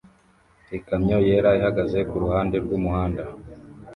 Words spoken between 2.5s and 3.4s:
rwumuhanda